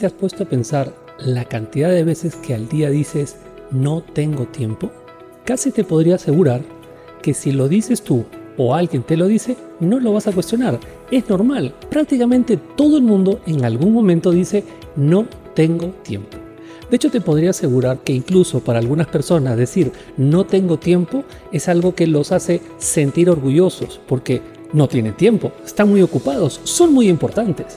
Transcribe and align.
te 0.00 0.06
has 0.06 0.12
puesto 0.14 0.44
a 0.44 0.48
pensar 0.48 0.94
la 1.18 1.44
cantidad 1.44 1.90
de 1.90 2.04
veces 2.04 2.34
que 2.34 2.54
al 2.54 2.70
día 2.70 2.88
dices 2.88 3.36
no 3.70 4.02
tengo 4.02 4.46
tiempo? 4.46 4.90
Casi 5.44 5.72
te 5.72 5.84
podría 5.84 6.14
asegurar 6.14 6.62
que 7.20 7.34
si 7.34 7.52
lo 7.52 7.68
dices 7.68 8.00
tú 8.00 8.24
o 8.56 8.74
alguien 8.74 9.02
te 9.02 9.18
lo 9.18 9.26
dice, 9.26 9.58
no 9.78 10.00
lo 10.00 10.14
vas 10.14 10.26
a 10.26 10.32
cuestionar. 10.32 10.80
Es 11.10 11.28
normal. 11.28 11.74
Prácticamente 11.90 12.56
todo 12.56 12.96
el 12.96 13.02
mundo 13.02 13.40
en 13.44 13.62
algún 13.62 13.92
momento 13.92 14.30
dice 14.30 14.64
no 14.96 15.26
tengo 15.54 15.88
tiempo. 16.02 16.38
De 16.88 16.96
hecho, 16.96 17.10
te 17.10 17.20
podría 17.20 17.50
asegurar 17.50 17.98
que 17.98 18.14
incluso 18.14 18.60
para 18.60 18.78
algunas 18.78 19.06
personas 19.06 19.58
decir 19.58 19.92
no 20.16 20.46
tengo 20.46 20.78
tiempo 20.78 21.24
es 21.52 21.68
algo 21.68 21.94
que 21.94 22.06
los 22.06 22.32
hace 22.32 22.62
sentir 22.78 23.28
orgullosos 23.28 24.00
porque 24.08 24.40
no 24.72 24.88
tienen 24.88 25.14
tiempo, 25.14 25.52
están 25.64 25.90
muy 25.90 26.00
ocupados, 26.00 26.60
son 26.64 26.94
muy 26.94 27.08
importantes. 27.08 27.76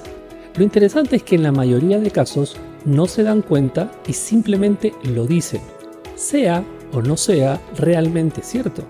Lo 0.56 0.64
interesante 0.64 1.16
es 1.16 1.24
que 1.24 1.36
en 1.36 1.44
la 1.44 1.52
mayoría 1.52 2.00
de 2.00 2.12
casos 2.12 2.58
no 2.86 3.08
se 3.08 3.24
dan 3.24 3.42
cuenta 3.42 3.92
y 4.08 4.14
simplemente 4.14 4.94
lo 5.04 5.26
dicen, 5.26 5.62
sea 6.16 6.64
o 6.92 7.02
no 7.02 7.18
sea 7.18 7.60
realmente 7.76 8.44
cierto. 8.44 8.84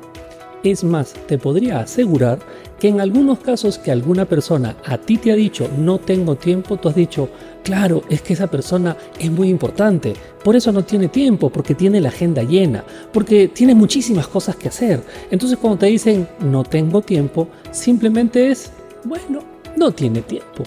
Es 0.61 0.83
más, 0.83 1.13
te 1.27 1.37
podría 1.37 1.79
asegurar 1.79 2.39
que 2.79 2.89
en 2.89 2.99
algunos 2.99 3.39
casos 3.39 3.77
que 3.77 3.91
alguna 3.91 4.25
persona 4.25 4.75
a 4.85 4.97
ti 4.97 5.17
te 5.17 5.31
ha 5.31 5.35
dicho 5.35 5.69
no 5.77 5.99
tengo 5.99 6.35
tiempo, 6.35 6.75
tú 6.75 6.89
has 6.89 6.95
dicho, 6.95 7.29
claro, 7.63 8.03
es 8.09 8.21
que 8.21 8.33
esa 8.33 8.47
persona 8.47 8.97
es 9.17 9.31
muy 9.31 9.47
importante, 9.47 10.13
por 10.43 10.57
eso 10.57 10.73
no 10.73 10.83
tiene 10.83 11.07
tiempo, 11.07 11.49
porque 11.49 11.75
tiene 11.75 12.01
la 12.01 12.09
agenda 12.09 12.43
llena, 12.43 12.83
porque 13.13 13.47
tiene 13.47 13.73
muchísimas 13.73 14.27
cosas 14.27 14.57
que 14.57 14.67
hacer. 14.67 15.01
Entonces 15.31 15.57
cuando 15.57 15.79
te 15.79 15.85
dicen 15.85 16.27
no 16.41 16.63
tengo 16.63 17.01
tiempo, 17.01 17.47
simplemente 17.71 18.51
es, 18.51 18.69
bueno, 19.05 19.39
no 19.77 19.91
tiene 19.93 20.21
tiempo. 20.21 20.63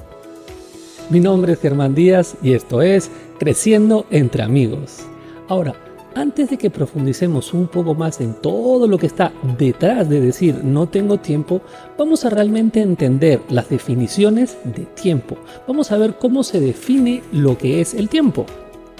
Mi 1.08 1.20
nombre 1.20 1.52
es 1.52 1.60
Germán 1.60 1.94
Díaz 1.94 2.34
y 2.42 2.54
esto 2.54 2.82
es 2.82 3.12
Creciendo 3.38 4.06
entre 4.10 4.42
amigos. 4.42 5.06
Ahora, 5.46 5.74
antes 6.16 6.50
de 6.50 6.58
que 6.58 6.68
profundicemos 6.68 7.54
un 7.54 7.68
poco 7.68 7.94
más 7.94 8.20
en 8.20 8.34
todo 8.34 8.88
lo 8.88 8.98
que 8.98 9.06
está 9.06 9.32
detrás 9.56 10.08
de 10.08 10.20
decir 10.20 10.64
no 10.64 10.88
tengo 10.88 11.18
tiempo, 11.18 11.60
vamos 11.96 12.24
a 12.24 12.30
realmente 12.30 12.80
entender 12.80 13.40
las 13.50 13.68
definiciones 13.68 14.56
de 14.64 14.84
tiempo. 14.86 15.36
Vamos 15.68 15.92
a 15.92 15.96
ver 15.96 16.16
cómo 16.18 16.42
se 16.42 16.58
define 16.58 17.22
lo 17.30 17.56
que 17.56 17.80
es 17.80 17.94
el 17.94 18.08
tiempo. 18.08 18.44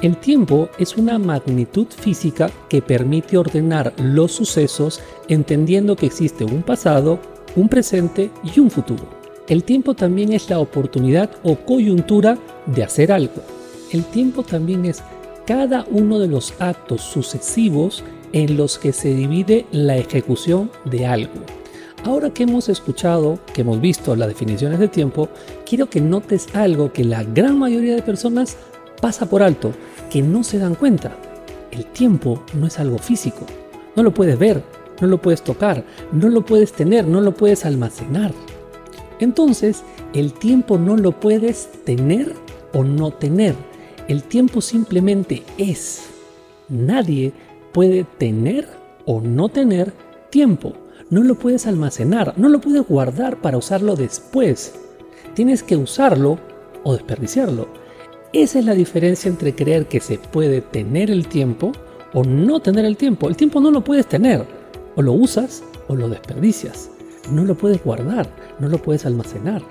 El 0.01 0.17
tiempo 0.19 0.69
es 0.79 0.97
una 0.97 1.19
magnitud 1.19 1.89
física 1.89 2.51
que 2.69 2.83
permite 2.83 3.37
ordenar 3.37 3.93
los 3.99 4.31
sucesos 4.31 5.01
entendiendo 5.27 5.97
que 5.97 6.07
existe 6.07 6.45
un 6.45 6.63
pasado, 6.63 7.19
un 7.57 7.69
presente 7.69 8.31
y 8.45 8.61
un 8.61 8.71
futuro. 8.71 9.16
El 9.49 9.63
tiempo 9.63 9.95
también 9.95 10.33
es 10.33 10.51
la 10.51 10.59
oportunidad 10.59 11.31
o 11.45 11.55
coyuntura 11.57 12.37
de 12.67 12.83
hacer 12.83 13.13
algo. 13.13 13.43
El 13.93 14.05
tiempo 14.05 14.43
también 14.43 14.85
es 14.85 15.03
cada 15.47 15.87
uno 15.89 16.19
de 16.19 16.27
los 16.27 16.55
actos 16.59 17.03
sucesivos 17.03 18.03
en 18.33 18.57
los 18.57 18.79
que 18.79 18.93
se 18.93 19.15
divide 19.15 19.67
la 19.71 19.97
ejecución 19.97 20.71
de 20.85 21.07
algo. 21.07 21.35
Ahora 22.05 22.31
que 22.31 22.43
hemos 22.43 22.69
escuchado, 22.69 23.39
que 23.55 23.61
hemos 23.61 23.81
visto 23.81 24.17
las 24.17 24.29
definiciones 24.29 24.81
de 24.81 24.89
tiempo, 24.89 25.29
quiero 25.65 25.89
que 25.89 26.01
notes 26.01 26.49
algo 26.55 26.93
que 26.93 27.05
la 27.05 27.23
gran 27.23 27.57
mayoría 27.57 27.95
de 27.95 28.03
personas 28.03 28.57
pasa 29.01 29.27
por 29.27 29.45
alto, 29.45 29.73
que 30.11 30.23
no 30.23 30.43
se 30.43 30.59
dan 30.59 30.75
cuenta. 30.75 31.17
El 31.71 31.87
tiempo 31.87 32.43
no 32.55 32.67
es 32.67 32.81
algo 32.81 32.99
físico. 32.99 33.47
No 33.95 34.03
lo 34.03 34.13
puedes 34.13 34.39
ver, 34.39 34.63
no 35.01 35.07
lo 35.07 35.23
puedes 35.23 35.43
tocar, 35.43 35.85
no 36.11 36.29
lo 36.29 36.45
puedes 36.45 36.73
tener, 36.73 37.07
no 37.07 37.21
lo 37.21 37.33
puedes 37.33 37.65
almacenar. 37.65 38.33
Entonces, 39.21 39.83
el 40.15 40.33
tiempo 40.33 40.79
no 40.79 40.97
lo 40.97 41.13
puedes 41.13 41.71
tener 41.85 42.35
o 42.73 42.85
no 42.85 43.11
tener. 43.11 43.55
El 44.09 44.23
tiempo 44.23 44.61
simplemente 44.61 45.43
es. 45.59 46.09
Nadie 46.69 47.33
puede 47.73 48.05
tener 48.05 48.69
o 49.05 49.21
no 49.21 49.49
tener 49.49 49.93
tiempo. 50.31 50.75
No 51.09 51.23
lo 51.23 51.37
puedes 51.37 51.67
almacenar, 51.67 52.35
no 52.37 52.49
lo 52.49 52.61
puedes 52.61 52.87
guardar 52.87 53.41
para 53.41 53.59
usarlo 53.59 53.97
después. 53.97 54.75
Tienes 55.35 55.63
que 55.63 55.77
usarlo 55.77 56.39
o 56.83 56.93
desperdiciarlo. 56.93 57.69
Esa 58.33 58.59
es 58.59 58.65
la 58.65 58.75
diferencia 58.75 59.29
entre 59.29 59.55
creer 59.55 59.87
que 59.87 60.01
se 60.01 60.19
puede 60.19 60.61
tener 60.61 61.11
el 61.11 61.29
tiempo 61.29 61.73
o 62.13 62.25
no 62.25 62.61
tener 62.61 62.85
el 62.85 62.97
tiempo. 62.97 63.29
El 63.29 63.37
tiempo 63.37 63.61
no 63.61 63.71
lo 63.71 63.83
puedes 63.83 64.07
tener. 64.07 64.45
O 64.97 65.03
lo 65.03 65.13
usas 65.13 65.63
o 65.89 65.95
lo 65.95 66.09
desperdicias 66.09 66.91
no 67.31 67.45
lo 67.45 67.55
puedes 67.55 67.83
guardar, 67.83 68.29
no 68.59 68.69
lo 68.69 68.79
puedes 68.79 69.07
almacenar. 69.07 69.63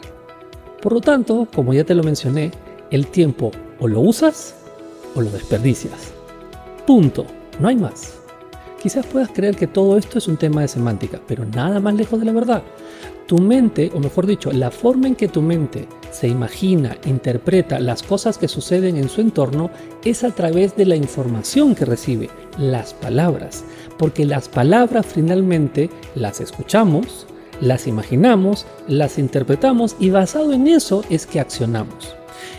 Por 0.81 0.93
lo 0.93 1.01
tanto, 1.01 1.47
como 1.53 1.73
ya 1.73 1.83
te 1.83 1.95
lo 1.95 2.03
mencioné, 2.03 2.51
el 2.91 3.07
tiempo 3.07 3.51
o 3.79 3.88
lo 3.88 4.01
usas 4.01 4.55
o 5.16 5.21
lo 5.21 5.29
desperdicias. 5.31 6.13
Punto, 6.85 7.25
no 7.59 7.67
hay 7.67 7.75
más. 7.75 8.19
Quizás 8.81 9.05
puedas 9.07 9.29
creer 9.29 9.55
que 9.55 9.66
todo 9.66 9.97
esto 9.97 10.19
es 10.19 10.27
un 10.27 10.38
tema 10.38 10.61
de 10.61 10.67
semántica, 10.67 11.19
pero 11.27 11.43
nada 11.43 11.79
más 11.79 11.95
lejos 11.95 12.19
de 12.19 12.25
la 12.27 12.33
verdad. 12.33 12.61
Tu 13.25 13.39
mente, 13.39 13.91
o 13.95 13.99
mejor 13.99 14.27
dicho, 14.27 14.51
la 14.51 14.69
forma 14.69 15.07
en 15.07 15.16
que 15.16 15.27
tu 15.27 15.41
mente 15.41 15.87
se 16.11 16.27
imagina, 16.27 16.95
interpreta 17.05 17.79
las 17.79 18.03
cosas 18.03 18.37
que 18.37 18.47
suceden 18.47 18.97
en 18.97 19.09
su 19.09 19.22
entorno 19.22 19.72
es 20.03 20.23
a 20.23 20.29
través 20.29 20.75
de 20.75 20.85
la 20.85 20.95
información 20.95 21.73
que 21.73 21.85
recibe, 21.85 22.29
las 22.59 22.93
palabras, 22.93 23.63
porque 23.97 24.23
las 24.23 24.47
palabras 24.47 25.07
finalmente 25.07 25.89
las 26.13 26.39
escuchamos, 26.39 27.25
las 27.61 27.88
imaginamos, 27.88 28.66
las 28.88 29.17
interpretamos 29.17 29.95
y 29.99 30.09
basado 30.09 30.53
en 30.53 30.67
eso 30.67 31.03
es 31.09 31.25
que 31.25 31.39
accionamos. 31.39 32.16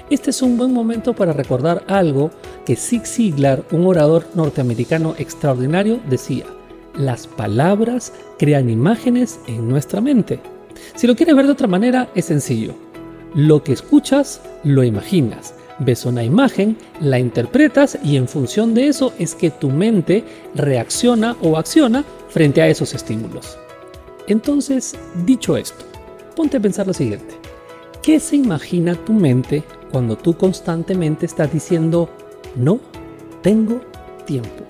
Este 0.09 0.31
es 0.31 0.41
un 0.43 0.57
buen 0.57 0.73
momento 0.73 1.15
para 1.15 1.33
recordar 1.33 1.85
algo 1.89 2.31
que 2.65 2.77
Zig 2.77 3.07
Ziglar, 3.07 3.65
un 3.73 3.87
orador 3.87 4.27
norteamericano 4.35 5.15
extraordinario, 5.19 6.01
decía. 6.09 6.47
Las 6.95 7.27
palabras 7.27 8.13
crean 8.39 8.71
imágenes 8.71 9.41
en 9.47 9.69
nuestra 9.69 10.01
mente. 10.01 10.41
Si 10.95 11.07
lo 11.07 11.17
quieres 11.17 11.35
ver 11.35 11.47
de 11.47 11.53
otra 11.53 11.67
manera, 11.67 12.09
es 12.15 12.27
sencillo. 12.27 12.75
Lo 13.35 13.63
que 13.63 13.73
escuchas, 13.73 14.41
lo 14.65 14.83
imaginas. 14.83 15.55
Ves 15.79 16.07
una 16.07 16.25
imagen, 16.25 16.79
la 17.01 17.19
interpretas 17.19 17.99
y 18.03 18.17
en 18.17 18.29
función 18.29 18.73
de 18.73 18.89
eso 18.89 19.13
es 19.19 19.35
que 19.35 19.51
tu 19.51 19.69
mente 19.69 20.25
reacciona 20.55 21.37
o 21.43 21.59
acciona 21.59 22.05
frente 22.31 22.63
a 22.63 22.69
esos 22.69 22.95
estímulos. 22.95 23.59
Entonces, 24.29 24.97
dicho 25.25 25.57
esto, 25.57 25.85
ponte 26.35 26.57
a 26.57 26.61
pensar 26.61 26.87
lo 26.87 26.93
siguiente. 26.93 27.35
¿Qué 28.03 28.21
se 28.21 28.37
imagina 28.37 28.95
tu 28.95 29.13
mente 29.13 29.63
cuando 29.91 30.17
tú 30.17 30.37
constantemente 30.37 31.27
estás 31.27 31.53
diciendo, 31.53 32.09
no 32.55 32.81
tengo 33.43 33.81
tiempo? 34.25 34.65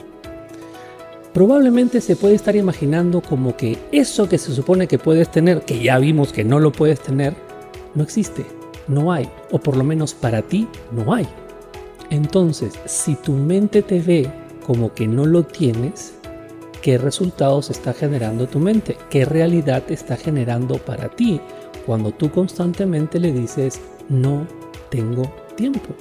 Probablemente 1.32 2.00
se 2.00 2.16
puede 2.16 2.34
estar 2.34 2.56
imaginando 2.56 3.20
como 3.20 3.56
que 3.56 3.78
eso 3.92 4.28
que 4.28 4.38
se 4.38 4.54
supone 4.54 4.88
que 4.88 4.98
puedes 4.98 5.30
tener, 5.30 5.62
que 5.62 5.82
ya 5.82 5.98
vimos 5.98 6.32
que 6.32 6.44
no 6.44 6.60
lo 6.60 6.72
puedes 6.72 7.00
tener, 7.00 7.34
no 7.94 8.02
existe, 8.02 8.46
no 8.88 9.12
hay, 9.12 9.28
o 9.50 9.58
por 9.58 9.76
lo 9.76 9.84
menos 9.84 10.14
para 10.14 10.42
ti 10.42 10.66
no 10.92 11.12
hay. 11.12 11.26
Entonces, 12.10 12.78
si 12.86 13.16
tu 13.16 13.32
mente 13.32 13.82
te 13.82 14.00
ve 14.00 14.30
como 14.66 14.94
que 14.94 15.06
no 15.06 15.26
lo 15.26 15.42
tienes, 15.44 16.14
qué 16.86 16.98
resultados 16.98 17.68
está 17.68 17.92
generando 17.92 18.46
tu 18.46 18.60
mente, 18.60 18.96
qué 19.10 19.24
realidad 19.24 19.82
está 19.88 20.16
generando 20.16 20.78
para 20.78 21.08
ti 21.08 21.40
cuando 21.84 22.12
tú 22.12 22.30
constantemente 22.30 23.18
le 23.18 23.32
dices 23.32 23.80
no 24.08 24.46
tengo 24.88 25.24
tiempo. 25.56 25.96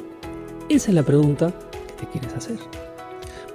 Esa 0.69 0.90
es 0.90 0.94
la 0.94 1.01
pregunta 1.01 1.51
que 1.88 2.06
te 2.06 2.12
quieres 2.12 2.35
hacer. 2.35 2.57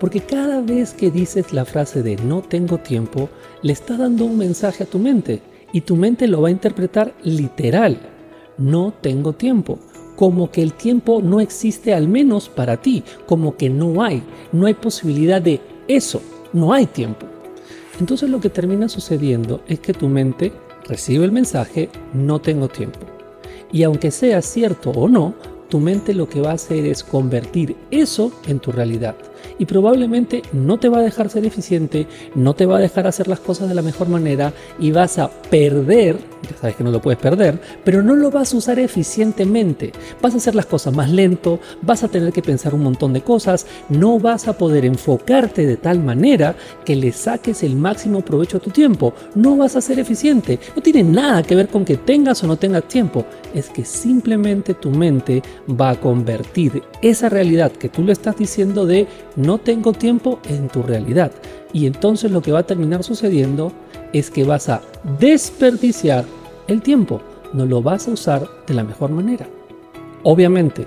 Porque 0.00 0.19
cada 0.19 0.60
vez 0.60 0.92
que 0.92 1.12
dices 1.12 1.52
la 1.52 1.64
frase 1.64 2.02
de 2.02 2.16
no 2.16 2.42
tengo 2.42 2.78
tiempo, 2.78 3.28
le 3.62 3.74
está 3.74 3.96
dando 3.96 4.24
un 4.24 4.36
mensaje 4.36 4.82
a 4.82 4.90
tu 4.90 4.98
mente 4.98 5.40
y 5.72 5.82
tu 5.82 5.94
mente 5.94 6.26
lo 6.26 6.43
va 6.43 6.49
a 6.49 6.50
interpretar 6.58 7.14
literal. 7.22 7.96
No 8.58 8.93
tengo 9.00 9.34
tiempo. 9.34 9.78
Como 10.16 10.50
que 10.50 10.62
el 10.62 10.72
tiempo 10.72 11.22
no 11.22 11.38
existe 11.38 11.94
al 11.94 12.08
menos 12.08 12.49
para 12.49 12.78
ti, 12.78 13.05
como 13.26 13.56
que 13.56 13.70
no 13.70 14.02
hay, 14.02 14.20
no 14.50 14.66
hay 14.66 14.75
posibilidad 14.75 15.40
de 15.40 15.60
eso 15.87 16.20
no 16.52 16.73
hay 16.73 16.87
tiempo. 16.87 17.26
Entonces 17.99 18.31
lo 18.31 18.41
que 18.41 18.50
termina 18.50 18.88
sucediendo 18.88 19.62
es 19.69 19.81
que 19.81 19.93
tu 19.93 20.08
mente 20.08 20.52
recibe 20.88 21.25
el 21.25 21.32
mensaje 21.32 21.91
no 22.12 22.41
tengo 22.41 22.69
tiempo. 22.69 23.00
Y 23.73 23.82
aunque 23.82 24.11
sea 24.11 24.43
cierto 24.43 24.91
o 24.91 25.08
no, 25.08 25.35
tu 25.69 25.79
mente 25.79 26.14
lo 26.14 26.29
que 26.29 26.41
va 26.41 26.50
a 26.50 26.55
hacer 26.55 26.85
es 26.87 27.05
convertir 27.05 27.76
eso 27.91 28.32
en 28.47 28.58
tu 28.58 28.73
realidad. 28.73 29.14
Y 29.58 29.64
probablemente 29.64 30.42
no 30.52 30.78
te 30.78 30.88
va 30.88 30.98
a 30.98 31.02
dejar 31.02 31.31
ser 31.31 31.44
eficiente, 31.44 32.06
no 32.34 32.54
te 32.54 32.66
va 32.66 32.78
a 32.78 32.81
dejar 32.81 33.06
hacer 33.06 33.28
las 33.28 33.40
cosas 33.40 33.69
de 33.69 33.75
la 33.75 33.82
mejor 33.82 34.08
manera 34.08 34.52
y 34.78 34.90
vas 34.90 35.19
a 35.19 35.31
perder, 35.31 36.16
ya 36.42 36.56
sabes 36.56 36.76
que 36.76 36.84
no 36.84 36.90
lo 36.90 37.00
puedes 37.00 37.19
perder, 37.19 37.60
pero 37.84 38.02
no 38.02 38.14
lo 38.14 38.31
vas 38.31 38.52
a 38.52 38.56
usar 38.56 38.78
eficientemente. 38.78 39.92
Vas 40.20 40.34
a 40.34 40.38
hacer 40.38 40.54
las 40.54 40.66
cosas 40.66 40.94
más 40.94 41.10
lento, 41.10 41.60
vas 41.82 42.02
a 42.04 42.08
tener 42.08 42.32
que 42.32 42.42
pensar 42.42 42.75
un 42.75 42.82
montón 42.82 43.12
de 43.12 43.22
cosas, 43.22 43.66
no 43.88 44.19
vas 44.19 44.48
a 44.48 44.56
poder 44.56 44.84
enfocarte 44.84 45.66
de 45.66 45.76
tal 45.76 46.00
manera 46.00 46.54
que 46.84 46.96
le 46.96 47.12
saques 47.12 47.62
el 47.62 47.76
máximo 47.76 48.22
provecho 48.22 48.58
a 48.58 48.60
tu 48.60 48.70
tiempo. 48.70 49.14
No 49.34 49.56
vas 49.56 49.76
a 49.76 49.81
ser 49.81 49.98
eficiente. 49.98 50.58
No 50.75 50.82
tiene 50.82 51.02
nada 51.02 51.43
que 51.43 51.54
ver 51.54 51.69
con 51.69 51.84
que 51.84 51.96
tengas 51.96 52.43
o 52.43 52.46
no 52.46 52.56
tengas 52.56 52.84
tiempo. 52.88 53.25
Es 53.54 53.69
que 53.69 53.84
simplemente 53.84 54.75
tu 54.75 54.90
mente 54.90 55.43
va 55.69 55.90
a 55.90 56.00
convertir 56.00 56.82
esa 57.02 57.28
realidad 57.28 57.72
que 57.72 57.88
tú 57.88 58.02
le 58.02 58.12
estás 58.12 58.36
diciendo 58.36 58.86
de 58.86 59.06
no 59.37 59.59
tengo 59.59 59.93
tiempo 59.93 60.41
en 60.49 60.69
tu 60.69 60.82
realidad. 60.82 61.32
Y 61.73 61.87
entonces 61.87 62.31
lo 62.31 62.43
que 62.43 62.53
va 62.53 62.61
a 62.61 62.67
terminar 62.67 63.03
sucediendo 63.05 63.73
es 64.12 64.31
que 64.31 64.44
vas 64.44 64.69
a 64.69 64.82
desperdiciar 65.19 66.25
el 66.67 66.82
tiempo. 66.82 67.21
No 67.53 67.67
lo 67.67 67.82
vas 67.82 68.09
a 68.09 68.12
usar 68.12 68.49
de 68.67 68.75
la 68.75 68.85
mejor 68.85 69.11
manera. 69.11 69.49
Obviamente, 70.23 70.87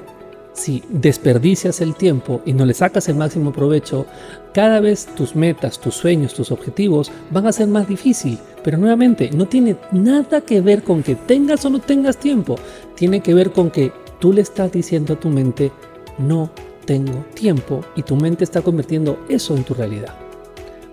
si 0.53 0.83
desperdicias 0.89 1.81
el 1.81 1.95
tiempo 1.95 2.41
y 2.45 2.53
no 2.53 2.65
le 2.65 2.73
sacas 2.73 3.09
el 3.09 3.15
máximo 3.15 3.51
provecho, 3.51 4.05
cada 4.53 4.79
vez 4.79 5.07
tus 5.15 5.35
metas, 5.35 5.79
tus 5.79 5.95
sueños, 5.95 6.33
tus 6.35 6.51
objetivos 6.51 7.11
van 7.31 7.47
a 7.47 7.51
ser 7.51 7.67
más 7.67 7.87
difícil. 7.87 8.37
Pero 8.63 8.77
nuevamente, 8.77 9.31
no 9.31 9.47
tiene 9.47 9.77
nada 9.91 10.41
que 10.41 10.61
ver 10.61 10.83
con 10.83 11.01
que 11.01 11.15
tengas 11.15 11.65
o 11.65 11.69
no 11.69 11.79
tengas 11.79 12.17
tiempo. 12.17 12.55
Tiene 12.95 13.21
que 13.21 13.33
ver 13.33 13.51
con 13.51 13.71
que 13.71 13.91
tú 14.19 14.31
le 14.31 14.41
estás 14.41 14.71
diciendo 14.71 15.13
a 15.13 15.19
tu 15.19 15.29
mente, 15.29 15.71
no 16.19 16.51
tengo 16.85 17.25
tiempo 17.33 17.81
y 17.95 18.03
tu 18.03 18.15
mente 18.15 18.43
está 18.43 18.61
convirtiendo 18.61 19.19
eso 19.29 19.55
en 19.55 19.63
tu 19.63 19.73
realidad. 19.73 20.15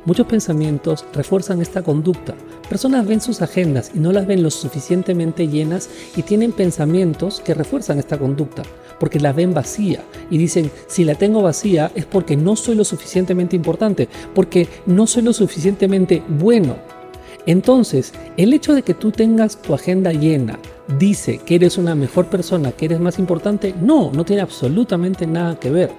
Muchos 0.07 0.27
pensamientos 0.27 1.05
refuerzan 1.13 1.61
esta 1.61 1.83
conducta. 1.83 2.35
Personas 2.71 3.07
ven 3.07 3.21
sus 3.21 3.43
agendas 3.43 3.91
y 3.95 3.99
no 3.99 4.13
las 4.13 4.27
ven 4.27 4.43
lo 4.43 4.51
suficientemente 4.51 5.47
llenas 5.47 5.91
y 6.17 6.23
tienen 6.23 6.53
pensamientos 6.53 7.41
que 7.41 7.53
refuerzan 7.53 7.99
esta 7.99 8.17
conducta, 8.17 8.63
porque 8.99 9.21
la 9.21 9.35
ven 9.35 9.53
vacía 9.53 10.03
y 10.31 10.39
dicen, 10.39 10.71
si 10.87 11.05
la 11.05 11.17
tengo 11.17 11.43
vacía 11.43 11.91
es 11.95 12.07
porque 12.07 12.37
no 12.37 12.57
soy 12.57 12.77
lo 12.77 12.85
suficientemente 12.85 13.57
importante, 13.57 14.09
porque 14.35 14.69
no 14.87 15.07
soy 15.07 15.23
lo 15.23 15.35
suficientemente 15.35 16.23
bueno. 16.29 17.00
Entonces, 17.47 18.13
el 18.37 18.53
hecho 18.53 18.75
de 18.75 18.83
que 18.83 18.95
tú 18.95 19.11
tengas 19.11 19.61
tu 19.61 19.75
agenda 19.75 20.13
llena, 20.13 20.59
dice 20.99 21.39
que 21.39 21.55
eres 21.55 21.79
una 21.79 21.95
mejor 21.95 22.27
persona, 22.27 22.73
que 22.73 22.87
eres 22.87 23.01
más 23.01 23.19
importante, 23.19 23.75
no, 23.81 24.13
no 24.13 24.25
tiene 24.25 24.43
absolutamente 24.43 25.27
nada 25.27 25.59
que 25.59 25.71
ver. 25.71 25.91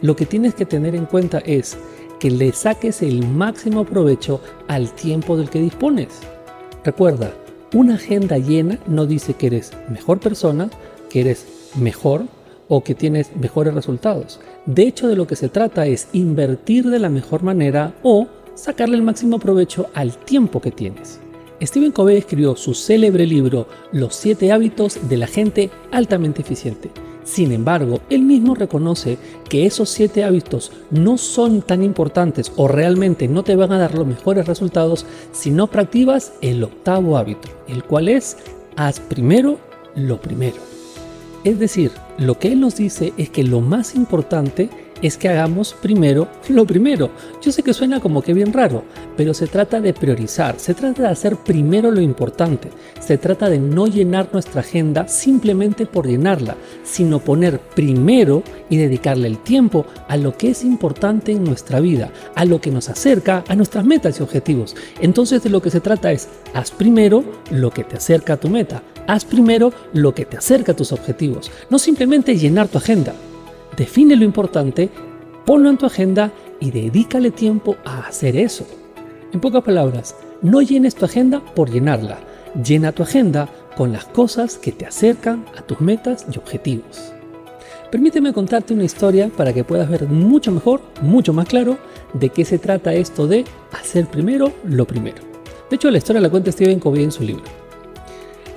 Lo 0.00 0.16
que 0.16 0.26
tienes 0.26 0.54
que 0.54 0.66
tener 0.66 0.94
en 0.94 1.06
cuenta 1.06 1.38
es 1.38 1.76
que 2.18 2.30
le 2.30 2.52
saques 2.52 3.02
el 3.02 3.26
máximo 3.26 3.84
provecho 3.84 4.40
al 4.66 4.92
tiempo 4.92 5.36
del 5.36 5.50
que 5.50 5.60
dispones. 5.60 6.08
Recuerda, 6.84 7.32
una 7.74 7.94
agenda 7.94 8.38
llena 8.38 8.78
no 8.86 9.06
dice 9.06 9.34
que 9.34 9.48
eres 9.48 9.72
mejor 9.88 10.18
persona, 10.18 10.68
que 11.10 11.20
eres 11.20 11.46
mejor 11.76 12.24
o 12.68 12.82
que 12.82 12.94
tienes 12.94 13.34
mejores 13.36 13.74
resultados. 13.74 14.40
De 14.66 14.82
hecho, 14.82 15.08
de 15.08 15.16
lo 15.16 15.26
que 15.26 15.36
se 15.36 15.48
trata 15.48 15.86
es 15.86 16.08
invertir 16.12 16.88
de 16.88 16.98
la 16.98 17.08
mejor 17.08 17.42
manera 17.42 17.94
o 18.02 18.26
sacarle 18.58 18.96
el 18.96 19.02
máximo 19.02 19.38
provecho 19.38 19.88
al 19.94 20.16
tiempo 20.16 20.60
que 20.60 20.72
tienes. 20.72 21.20
Stephen 21.62 21.92
Covey 21.92 22.16
escribió 22.16 22.56
su 22.56 22.74
célebre 22.74 23.26
libro 23.26 23.66
Los 23.92 24.14
siete 24.14 24.52
hábitos 24.52 25.08
de 25.08 25.16
la 25.16 25.26
gente 25.26 25.70
altamente 25.92 26.42
eficiente. 26.42 26.90
Sin 27.24 27.52
embargo, 27.52 28.00
él 28.10 28.22
mismo 28.22 28.54
reconoce 28.54 29.18
que 29.48 29.66
esos 29.66 29.90
siete 29.90 30.24
hábitos 30.24 30.72
no 30.90 31.18
son 31.18 31.62
tan 31.62 31.82
importantes 31.82 32.52
o 32.56 32.68
realmente 32.68 33.28
no 33.28 33.42
te 33.42 33.54
van 33.54 33.72
a 33.72 33.78
dar 33.78 33.94
los 33.94 34.06
mejores 34.06 34.46
resultados 34.46 35.04
si 35.32 35.50
no 35.50 35.66
practicas 35.66 36.32
el 36.40 36.64
octavo 36.64 37.16
hábito, 37.16 37.48
el 37.68 37.84
cual 37.84 38.08
es 38.08 38.38
haz 38.76 38.98
primero 38.98 39.58
lo 39.94 40.20
primero. 40.20 40.56
Es 41.44 41.58
decir, 41.58 41.92
lo 42.18 42.38
que 42.38 42.48
él 42.48 42.60
nos 42.60 42.76
dice 42.76 43.12
es 43.16 43.30
que 43.30 43.44
lo 43.44 43.60
más 43.60 43.94
importante 43.94 44.70
es 45.02 45.16
que 45.16 45.28
hagamos 45.28 45.74
primero 45.74 46.28
lo 46.48 46.66
primero. 46.66 47.10
Yo 47.42 47.52
sé 47.52 47.62
que 47.62 47.74
suena 47.74 48.00
como 48.00 48.22
que 48.22 48.34
bien 48.34 48.52
raro, 48.52 48.84
pero 49.16 49.34
se 49.34 49.46
trata 49.46 49.80
de 49.80 49.94
priorizar, 49.94 50.58
se 50.58 50.74
trata 50.74 51.02
de 51.02 51.08
hacer 51.08 51.36
primero 51.36 51.90
lo 51.90 52.00
importante, 52.00 52.70
se 53.00 53.18
trata 53.18 53.48
de 53.48 53.58
no 53.58 53.86
llenar 53.86 54.28
nuestra 54.32 54.60
agenda 54.60 55.08
simplemente 55.08 55.86
por 55.86 56.06
llenarla, 56.06 56.56
sino 56.84 57.20
poner 57.20 57.60
primero 57.60 58.42
y 58.68 58.76
dedicarle 58.76 59.28
el 59.28 59.38
tiempo 59.38 59.86
a 60.08 60.16
lo 60.16 60.36
que 60.36 60.50
es 60.50 60.64
importante 60.64 61.32
en 61.32 61.44
nuestra 61.44 61.80
vida, 61.80 62.10
a 62.34 62.44
lo 62.44 62.60
que 62.60 62.70
nos 62.70 62.88
acerca 62.88 63.44
a 63.48 63.56
nuestras 63.56 63.84
metas 63.84 64.18
y 64.18 64.22
objetivos. 64.22 64.76
Entonces 65.00 65.42
de 65.42 65.50
lo 65.50 65.62
que 65.62 65.70
se 65.70 65.80
trata 65.80 66.12
es, 66.12 66.28
haz 66.54 66.70
primero 66.70 67.24
lo 67.50 67.70
que 67.70 67.84
te 67.84 67.96
acerca 67.96 68.34
a 68.34 68.40
tu 68.40 68.48
meta, 68.48 68.82
haz 69.06 69.24
primero 69.24 69.72
lo 69.92 70.14
que 70.14 70.24
te 70.24 70.36
acerca 70.36 70.72
a 70.72 70.76
tus 70.76 70.92
objetivos, 70.92 71.50
no 71.70 71.78
simplemente 71.78 72.36
llenar 72.36 72.68
tu 72.68 72.78
agenda. 72.78 73.14
Define 73.78 74.16
lo 74.16 74.24
importante, 74.24 74.90
ponlo 75.46 75.70
en 75.70 75.78
tu 75.78 75.86
agenda 75.86 76.32
y 76.58 76.72
dedícale 76.72 77.30
tiempo 77.30 77.76
a 77.84 78.00
hacer 78.00 78.36
eso. 78.36 78.66
En 79.32 79.38
pocas 79.38 79.62
palabras, 79.62 80.16
no 80.42 80.60
llenes 80.62 80.96
tu 80.96 81.04
agenda 81.04 81.40
por 81.54 81.70
llenarla. 81.70 82.18
Llena 82.64 82.90
tu 82.90 83.04
agenda 83.04 83.48
con 83.76 83.92
las 83.92 84.06
cosas 84.06 84.58
que 84.58 84.72
te 84.72 84.84
acercan 84.84 85.44
a 85.56 85.62
tus 85.62 85.80
metas 85.80 86.26
y 86.32 86.38
objetivos. 86.38 87.12
Permíteme 87.92 88.32
contarte 88.32 88.74
una 88.74 88.82
historia 88.82 89.30
para 89.36 89.52
que 89.52 89.62
puedas 89.62 89.88
ver 89.88 90.08
mucho 90.08 90.50
mejor, 90.50 90.80
mucho 91.00 91.32
más 91.32 91.46
claro, 91.46 91.78
de 92.14 92.30
qué 92.30 92.44
se 92.44 92.58
trata 92.58 92.94
esto 92.94 93.28
de 93.28 93.44
hacer 93.70 94.06
primero 94.06 94.52
lo 94.64 94.86
primero. 94.88 95.18
De 95.70 95.76
hecho, 95.76 95.88
la 95.92 95.98
historia 95.98 96.20
la 96.20 96.30
cuenta 96.30 96.50
Steven 96.50 96.80
Covey 96.80 97.04
en 97.04 97.12
su 97.12 97.22
libro. 97.22 97.44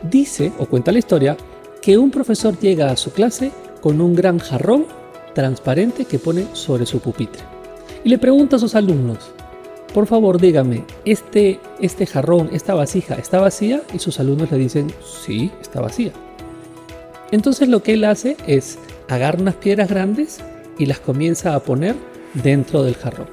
Dice, 0.02 0.52
o 0.58 0.66
cuenta 0.66 0.92
la 0.92 1.00
historia, 1.00 1.38
que 1.80 2.00
un 2.00 2.10
profesor 2.10 2.58
llega 2.58 2.90
a 2.90 2.98
su 2.98 3.12
clase 3.12 3.52
con 3.82 4.02
un 4.02 4.16
gran 4.16 4.40
jarrón 4.40 4.86
transparente 5.34 6.06
que 6.06 6.20
pone 6.20 6.48
sobre 6.54 6.86
su 6.86 7.00
pupitre. 7.00 7.42
Y 8.04 8.10
le 8.10 8.18
pregunta 8.18 8.56
a 8.56 8.60
sus 8.60 8.76
alumnos, 8.76 9.32
por 9.94 10.08
favor 10.08 10.40
dígame, 10.40 10.86
¿este, 11.06 11.60
¿este 11.80 12.06
jarrón, 12.06 12.50
esta 12.54 12.74
vasija 12.74 13.16
está 13.16 13.40
vacía? 13.40 13.82
Y 13.94 14.00
sus 14.00 14.20
alumnos 14.20 14.52
le 14.52 14.58
dicen, 14.58 14.92
sí, 15.04 15.52
está 15.62 15.82
vacía. 15.82 16.14
Entonces 17.32 17.68
lo 17.68 17.84
que 17.84 17.94
él 17.94 18.06
hace 18.06 18.38
es 18.48 18.80
agarrar 19.10 19.42
unas 19.42 19.56
piedras 19.56 19.90
grandes 19.90 20.40
y 20.78 20.86
las 20.86 21.00
comienza 21.00 21.56
a 21.56 21.60
poner 21.62 21.96
dentro 22.34 22.84
del 22.84 22.96
jarrón. 22.96 23.28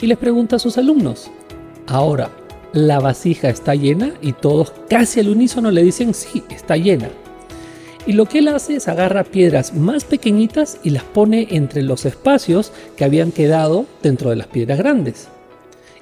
Y 0.00 0.06
les 0.06 0.18
pregunta 0.18 0.56
a 0.56 0.58
sus 0.58 0.78
alumnos, 0.78 1.30
ahora, 1.86 2.30
¿la 2.72 2.98
vasija 2.98 3.48
está 3.48 3.74
llena? 3.74 4.14
Y 4.20 4.32
todos 4.32 4.72
casi 4.88 5.20
al 5.20 5.28
unísono 5.28 5.70
le 5.70 5.82
dicen, 5.82 6.14
sí, 6.14 6.42
está 6.50 6.76
llena. 6.76 7.10
Y 8.06 8.12
lo 8.14 8.26
que 8.26 8.38
él 8.38 8.48
hace 8.48 8.76
es 8.76 8.88
agarra 8.88 9.22
piedras 9.22 9.74
más 9.74 10.04
pequeñitas 10.04 10.78
y 10.82 10.90
las 10.90 11.04
pone 11.04 11.46
entre 11.50 11.82
los 11.82 12.04
espacios 12.04 12.72
que 12.96 13.04
habían 13.04 13.30
quedado 13.30 13.86
dentro 14.02 14.30
de 14.30 14.36
las 14.36 14.48
piedras 14.48 14.78
grandes. 14.78 15.28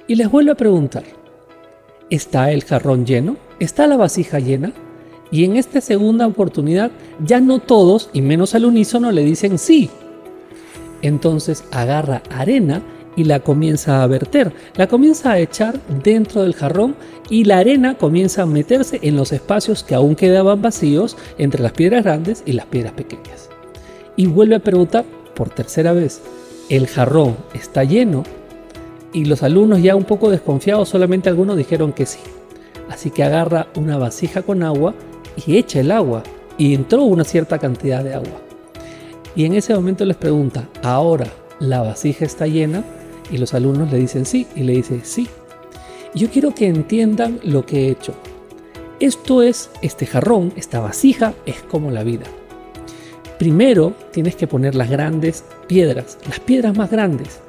Y 0.07 0.15
les 0.15 0.29
vuelve 0.29 0.51
a 0.51 0.55
preguntar, 0.55 1.03
¿está 2.09 2.51
el 2.51 2.63
jarrón 2.63 3.05
lleno? 3.05 3.37
¿Está 3.59 3.85
la 3.85 3.97
vasija 3.97 4.39
llena? 4.39 4.73
Y 5.29 5.45
en 5.45 5.57
esta 5.57 5.79
segunda 5.79 6.25
oportunidad 6.25 6.91
ya 7.23 7.39
no 7.39 7.59
todos, 7.59 8.09
y 8.13 8.21
menos 8.21 8.55
al 8.55 8.65
unísono, 8.65 9.11
le 9.11 9.23
dicen 9.23 9.59
sí. 9.59 9.89
Entonces 11.03 11.63
agarra 11.71 12.23
arena 12.29 12.81
y 13.15 13.25
la 13.25 13.41
comienza 13.41 14.03
a 14.03 14.07
verter, 14.07 14.53
la 14.75 14.87
comienza 14.87 15.31
a 15.31 15.39
echar 15.39 15.79
dentro 16.03 16.43
del 16.43 16.55
jarrón 16.55 16.95
y 17.29 17.43
la 17.43 17.57
arena 17.57 17.97
comienza 17.97 18.43
a 18.43 18.45
meterse 18.45 18.99
en 19.01 19.15
los 19.15 19.31
espacios 19.31 19.83
que 19.83 19.95
aún 19.95 20.15
quedaban 20.15 20.61
vacíos 20.61 21.17
entre 21.37 21.61
las 21.61 21.73
piedras 21.73 22.03
grandes 22.03 22.43
y 22.45 22.53
las 22.53 22.65
piedras 22.65 22.93
pequeñas. 22.93 23.49
Y 24.15 24.27
vuelve 24.27 24.55
a 24.55 24.59
preguntar 24.59 25.05
por 25.35 25.49
tercera 25.49 25.93
vez, 25.93 26.21
¿el 26.69 26.87
jarrón 26.87 27.35
está 27.53 27.83
lleno? 27.83 28.23
Y 29.13 29.25
los 29.25 29.43
alumnos 29.43 29.81
ya 29.81 29.95
un 29.95 30.05
poco 30.05 30.29
desconfiados, 30.29 30.89
solamente 30.89 31.29
algunos 31.29 31.57
dijeron 31.57 31.91
que 31.91 32.05
sí. 32.05 32.19
Así 32.89 33.09
que 33.09 33.23
agarra 33.23 33.67
una 33.75 33.97
vasija 33.97 34.41
con 34.41 34.63
agua 34.63 34.93
y 35.45 35.57
echa 35.57 35.79
el 35.79 35.91
agua 35.91 36.23
y 36.57 36.73
entró 36.73 37.03
una 37.03 37.23
cierta 37.23 37.57
cantidad 37.57 38.03
de 38.03 38.13
agua. 38.13 38.41
Y 39.35 39.45
en 39.45 39.53
ese 39.53 39.73
momento 39.73 40.03
les 40.05 40.17
pregunta, 40.17 40.67
¿ahora 40.83 41.27
la 41.59 41.81
vasija 41.81 42.25
está 42.25 42.47
llena? 42.47 42.83
Y 43.31 43.37
los 43.37 43.53
alumnos 43.53 43.91
le 43.91 43.97
dicen 43.97 44.25
sí 44.25 44.47
y 44.55 44.63
le 44.63 44.73
dice 44.73 45.01
sí. 45.03 45.27
yo 46.13 46.29
quiero 46.29 46.53
que 46.53 46.67
entiendan 46.67 47.39
lo 47.43 47.65
que 47.65 47.87
he 47.87 47.91
hecho. 47.91 48.13
Esto 48.99 49.41
es, 49.41 49.71
este 49.81 50.05
jarrón, 50.05 50.53
esta 50.55 50.79
vasija, 50.79 51.33
es 51.45 51.61
como 51.63 51.89
la 51.89 52.03
vida. 52.03 52.25
Primero 53.39 53.95
tienes 54.11 54.35
que 54.35 54.45
poner 54.45 54.75
las 54.75 54.89
grandes 54.91 55.43
piedras, 55.67 56.19
las 56.27 56.39
piedras 56.39 56.77
más 56.77 56.91
grandes, 56.91 57.39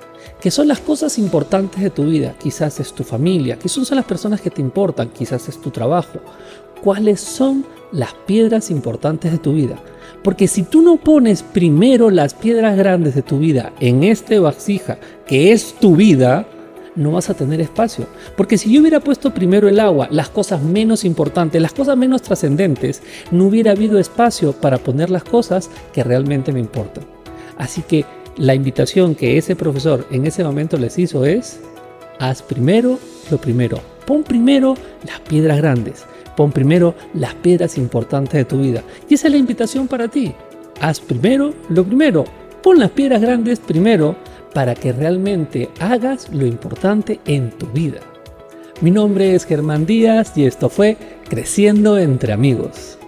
que 0.41 0.51
son 0.51 0.67
las 0.67 0.81
cosas 0.81 1.19
importantes 1.19 1.83
de 1.83 1.91
tu 1.91 2.05
vida. 2.07 2.35
Quizás 2.43 2.81
es 2.81 2.95
tu 2.95 3.05
familia, 3.05 3.59
quizás 3.59 3.87
son 3.87 3.97
las 3.97 4.07
personas 4.07 4.41
que 4.41 4.49
te 4.49 4.63
importan, 4.63 5.11
quizás 5.11 5.49
es 5.51 5.61
tu 5.61 5.71
trabajo. 5.71 6.21
Cuáles 6.83 7.21
son 7.21 7.65
las 7.93 8.13
piedras 8.27 8.71
importantes 8.71 9.33
de 9.33 9.39
tu 9.39 9.53
vida. 9.55 9.77
Porque 10.23 10.47
si 10.47 10.63
tú 10.63 10.83
no 10.83 10.97
pones 10.97 11.43
primero 11.43 12.11
las 12.11 12.35
piedras 12.35 12.77
grandes 12.77 13.15
de 13.15 13.23
tu 13.23 13.39
vida 13.39 13.73
en 13.81 14.05
este 14.05 14.39
vasija, 14.39 14.99
que 15.27 15.53
es 15.53 15.75
tu 15.75 15.97
vida, 15.97 16.47
no 16.95 17.13
vas 17.13 17.31
a 17.31 17.35
tener 17.35 17.61
espacio. 17.61 18.07
Porque 18.37 18.59
si 18.59 18.73
yo 18.73 18.81
hubiera 18.81 19.01
puesto 19.01 19.35
primero 19.35 19.69
el 19.69 19.81
agua, 19.81 20.09
las 20.11 20.29
cosas 20.29 20.63
menos 20.63 21.05
importantes, 21.05 21.61
las 21.61 21.73
cosas 21.73 21.97
menos 21.97 22.23
trascendentes, 22.23 23.03
no 23.31 23.47
hubiera 23.47 23.73
habido 23.73 23.99
espacio 23.99 24.53
para 24.53 24.79
poner 24.79 25.11
las 25.11 25.25
cosas 25.25 25.71
que 25.93 26.05
realmente 26.05 26.53
me 26.53 26.61
importan. 26.61 27.05
Así 27.59 27.83
que 27.83 28.05
la 28.37 28.55
invitación 28.55 29.15
que 29.15 29.39
ese 29.39 29.57
profesor 29.57 30.07
en 30.11 30.27
ese 30.27 30.45
momento 30.45 30.77
les 30.77 30.99
hizo 30.99 31.25
es, 31.25 31.61
haz 32.19 32.43
primero 32.43 32.99
lo 33.31 33.39
primero. 33.39 33.92
Pon 34.07 34.23
primero 34.23 34.75
las 35.07 35.21
piedras 35.21 35.59
grandes. 35.59 36.05
Pon 36.37 36.53
primero 36.53 36.95
las 37.15 37.35
piedras 37.35 37.79
importantes 37.79 38.35
de 38.35 38.45
tu 38.45 38.61
vida. 38.61 38.83
Y 39.09 39.15
esa 39.15 39.29
es 39.29 39.33
la 39.33 39.39
invitación 39.39 39.89
para 39.89 40.09
ti. 40.09 40.35
Haz 40.81 41.01
primero 41.01 41.55
lo 41.69 41.85
primero. 41.85 42.25
Pon 42.63 42.79
las 42.79 42.91
piedras 42.91 43.21
grandes 43.21 43.61
primero 43.61 44.17
para 44.55 44.75
que 44.75 44.93
realmente 44.93 45.71
hagas 45.81 46.29
lo 46.33 46.47
importante 46.47 47.21
en 47.27 47.51
tu 47.51 47.67
vida. 47.67 48.01
Mi 48.81 48.91
nombre 48.91 49.35
es 49.35 49.45
Germán 49.45 49.87
Díaz 49.87 50.33
y 50.37 50.45
esto 50.45 50.69
fue 50.69 50.97
Creciendo 51.29 51.99
entre 51.99 52.33
amigos. 52.33 52.99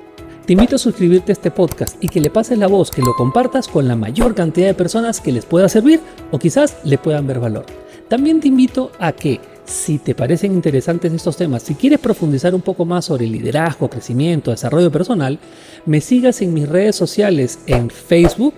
Te 0.46 0.52
invito 0.52 0.76
a 0.76 0.78
suscribirte 0.78 1.32
a 1.32 1.34
este 1.34 1.50
podcast 1.50 1.96
y 2.02 2.08
que 2.08 2.20
le 2.20 2.30
pases 2.30 2.58
la 2.58 2.66
voz, 2.66 2.90
que 2.90 3.02
lo 3.02 3.14
compartas 3.14 3.66
con 3.66 3.88
la 3.88 3.96
mayor 3.96 4.34
cantidad 4.34 4.66
de 4.66 4.74
personas 4.74 5.20
que 5.20 5.32
les 5.32 5.46
pueda 5.46 5.68
servir 5.68 6.00
o 6.30 6.38
quizás 6.38 6.76
le 6.84 6.98
puedan 6.98 7.26
ver 7.26 7.40
valor. 7.40 7.66
También 8.08 8.40
te 8.40 8.48
invito 8.48 8.92
a 8.98 9.12
que 9.12 9.40
si 9.64 9.98
te 9.98 10.14
parecen 10.14 10.52
interesantes 10.52 11.12
estos 11.12 11.36
temas, 11.36 11.62
si 11.62 11.74
quieres 11.74 11.98
profundizar 11.98 12.54
un 12.54 12.60
poco 12.60 12.84
más 12.84 13.06
sobre 13.06 13.26
liderazgo, 13.26 13.88
crecimiento, 13.88 14.50
desarrollo 14.50 14.90
personal, 14.92 15.38
me 15.86 16.00
sigas 16.00 16.42
en 16.42 16.52
mis 16.52 16.68
redes 16.68 16.96
sociales 16.96 17.60
en 17.66 17.90
Facebook, 17.90 18.54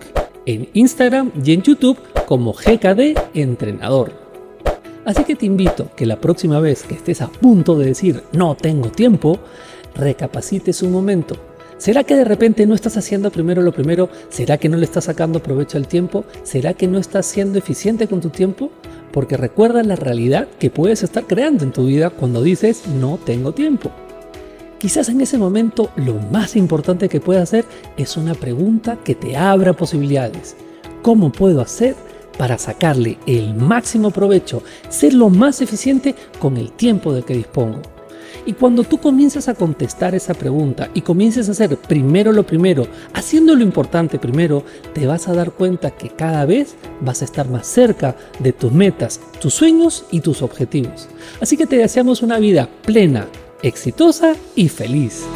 en 0.47 0.69
Instagram 0.75 1.33
y 1.45 1.53
en 1.53 1.63
YouTube 1.63 1.99
como 2.27 2.53
GKD 2.53 3.19
Entrenador. 3.35 4.13
Así 5.05 5.23
que 5.23 5.37
te 5.37 5.47
invito 5.47 5.89
que 5.95 6.07
la 6.07 6.21
próxima 6.21 6.59
vez 6.59 6.83
que 6.83 6.95
estés 6.95 7.23
a 7.23 7.29
punto 7.29 7.79
de 7.79 7.87
decir 7.87 8.25
no 8.33 8.57
tengo 8.57 8.91
tiempo, 8.91 9.39
recapacites 9.95 10.83
un 10.83 10.91
momento. 10.91 11.37
¿Será 11.79 12.05
que 12.05 12.17
de 12.17 12.25
repente 12.25 12.67
no 12.67 12.75
estás 12.75 12.97
haciendo 12.97 13.31
primero 13.31 13.63
lo 13.63 13.73
primero? 13.73 14.09
¿Será 14.31 14.57
que 14.57 14.69
no 14.69 14.79
le 14.79 14.87
estás 14.87 15.05
sacando 15.05 15.43
provecho 15.43 15.77
al 15.77 15.87
tiempo? 15.87 16.25
¿Será 16.43 16.75
que 16.75 16.89
no 16.89 16.99
estás 16.99 17.27
siendo 17.27 17.59
eficiente 17.59 18.09
con 18.09 18.21
tu 18.21 18.31
tiempo? 18.31 18.73
Porque 19.17 19.39
recuerda 19.39 19.83
la 19.83 19.97
realidad 19.97 20.47
que 20.59 20.69
puedes 20.69 21.03
estar 21.03 21.27
creando 21.27 21.65
en 21.65 21.73
tu 21.73 21.87
vida 21.87 22.11
cuando 22.11 22.43
dices 22.43 22.87
no 22.87 23.17
tengo 23.17 23.53
tiempo. 23.53 23.91
Quizás 24.79 25.09
en 25.09 25.23
ese 25.23 25.39
momento 25.39 25.89
lo 25.97 26.17
más 26.17 26.55
importante 26.55 27.09
que 27.09 27.19
puedes 27.19 27.43
hacer 27.43 27.65
es 27.97 28.19
una 28.19 28.35
pregunta 28.35 28.99
que 29.03 29.15
te 29.15 29.35
abra 29.35 29.73
posibilidades. 29.73 30.55
¿Cómo 31.01 31.33
puedo 31.33 31.63
hacer 31.63 31.97
para 32.37 32.59
sacarle 32.59 33.17
el 33.27 33.55
máximo 33.55 34.11
provecho, 34.11 34.63
ser 34.91 35.15
lo 35.15 35.31
más 35.31 35.63
eficiente 35.63 36.15
con 36.39 36.59
el 36.59 36.73
tiempo 36.73 37.15
de 37.15 37.23
que 37.23 37.39
dispongo? 37.39 37.96
Y 38.47 38.53
cuando 38.53 38.85
tú 38.85 38.99
comienzas 38.99 39.49
a 39.49 39.55
contestar 39.55 40.15
esa 40.15 40.33
pregunta 40.33 40.89
y 40.95 41.01
comiences 41.01 41.49
a 41.49 41.53
hacer 41.53 41.77
primero 41.77 42.31
lo 42.31 42.47
primero, 42.47 42.87
haciendo 43.13 43.57
lo 43.57 43.63
importante 43.63 44.21
primero, 44.21 44.63
te 44.95 45.07
vas 45.07 45.27
a 45.27 45.35
dar 45.35 45.51
cuenta 45.51 45.91
que 45.91 46.11
cada 46.11 46.47
vez 46.47 46.77
vas 47.01 47.23
a 47.23 47.25
estar 47.25 47.49
más 47.51 47.67
cerca 47.67 48.15
de 48.39 48.53
tus 48.53 48.71
metas, 48.71 49.21
tus 49.41 49.53
sueños 49.53 50.05
y 50.13 50.21
tus 50.21 50.43
objetivos. 50.43 51.09
Así 51.41 51.57
que 51.57 51.67
te 51.67 51.77
deseamos 51.77 52.23
una 52.23 52.39
vida 52.39 52.69
plena, 52.85 53.27
exitosa 53.63 54.37
y 54.55 54.69
feliz. 54.69 55.27